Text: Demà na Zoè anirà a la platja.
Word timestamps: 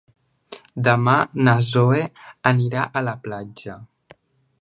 Demà 0.85 1.13
na 1.47 1.53
Zoè 1.67 2.01
anirà 2.53 2.87
a 3.01 3.05
la 3.09 3.13
platja. 3.29 3.77